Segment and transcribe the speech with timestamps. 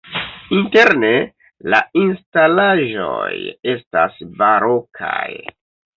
[0.59, 1.11] Interne
[1.73, 3.37] la instalaĵoj
[3.75, 5.25] estas barokaj.